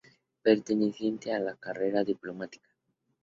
[0.41, 2.67] Perteneciente a la carrera diplomática.